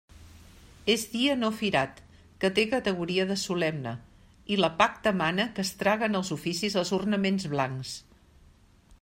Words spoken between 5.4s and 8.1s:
que es traguen als oficis els ornaments blancs.